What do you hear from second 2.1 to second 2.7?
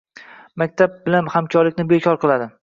qiladi.